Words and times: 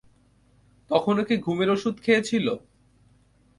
তখনও 0.89 1.23
কি 1.27 1.35
ঘুমের 1.37 1.69
ঔষধ 1.73 1.95
খেয়েছিল? 2.03 2.47